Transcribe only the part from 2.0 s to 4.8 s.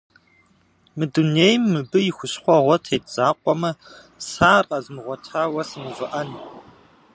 и хущхъуэгъуэ тет закъуэмэ, сэ ар